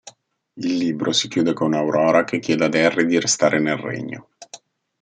Il 0.53 0.77
libro 0.77 1.11
si 1.11 1.27
chiude 1.27 1.53
con 1.53 1.75
Aurora 1.75 2.23
che 2.23 2.39
chiede 2.39 2.65
ad 2.65 2.73
Henry 2.73 3.05
di 3.05 3.19
restare 3.19 3.59
nel 3.59 3.77
Regno. 3.77 4.29